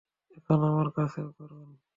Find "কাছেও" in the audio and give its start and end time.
0.95-1.29